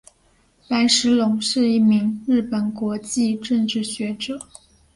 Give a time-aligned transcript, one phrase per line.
[0.67, 4.39] 白石隆是一名日本国际政治学者。